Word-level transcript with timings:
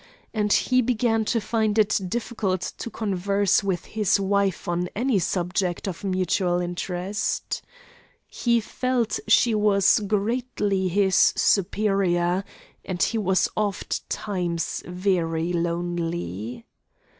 And 0.33 0.51
he 0.51 0.81
began 0.81 1.25
to 1.25 1.39
find 1.39 1.77
it 1.77 1.99
difficult 2.09 2.61
to 2.79 2.89
converse 2.89 3.63
with 3.63 3.85
his 3.85 4.19
wife 4.19 4.67
on 4.67 4.89
any 4.95 5.19
subject 5.19 5.87
of 5.87 6.03
mutual 6.03 6.59
interest. 6.59 7.61
He 8.25 8.61
felt 8.61 9.19
she 9.27 9.53
was 9.53 9.99
greatly 9.99 10.87
his 10.87 11.15
superior, 11.35 12.43
and 12.83 12.99
he 13.03 13.19
was 13.19 13.47
ofttimes 13.55 14.81
very 14.87 15.53
lonely. 15.53 16.65